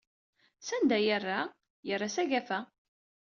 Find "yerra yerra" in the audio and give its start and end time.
1.07-2.09